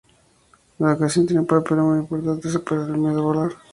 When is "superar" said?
2.55-2.89